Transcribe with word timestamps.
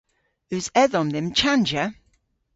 Eus 0.53 0.67
edhom 0.83 1.07
dhymm 1.13 1.29
chanjya? 1.39 1.85